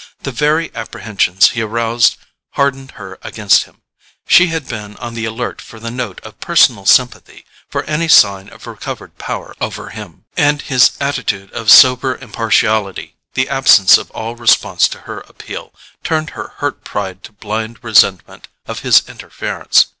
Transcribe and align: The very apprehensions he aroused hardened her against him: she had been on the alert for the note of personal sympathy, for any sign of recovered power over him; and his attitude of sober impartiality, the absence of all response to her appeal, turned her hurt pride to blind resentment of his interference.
The 0.23 0.31
very 0.31 0.73
apprehensions 0.73 1.49
he 1.51 1.61
aroused 1.61 2.17
hardened 2.53 2.93
her 2.93 3.19
against 3.21 3.65
him: 3.65 3.83
she 4.27 4.47
had 4.47 4.67
been 4.67 4.97
on 4.97 5.13
the 5.13 5.25
alert 5.25 5.61
for 5.61 5.79
the 5.79 5.91
note 5.91 6.19
of 6.21 6.39
personal 6.39 6.87
sympathy, 6.87 7.45
for 7.69 7.83
any 7.83 8.07
sign 8.07 8.49
of 8.49 8.65
recovered 8.65 9.19
power 9.19 9.53
over 9.61 9.89
him; 9.91 10.25
and 10.35 10.63
his 10.63 10.93
attitude 10.99 11.51
of 11.51 11.69
sober 11.69 12.15
impartiality, 12.15 13.15
the 13.35 13.47
absence 13.47 13.95
of 13.99 14.09
all 14.09 14.35
response 14.35 14.87
to 14.87 15.01
her 15.01 15.19
appeal, 15.19 15.71
turned 16.03 16.31
her 16.31 16.53
hurt 16.57 16.83
pride 16.83 17.21
to 17.25 17.31
blind 17.31 17.77
resentment 17.83 18.47
of 18.65 18.79
his 18.79 19.03
interference. 19.07 19.85